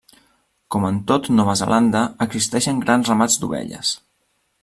[0.75, 3.93] Com en tot Nova Zelanda, existeixen grans ramats d'ovelles.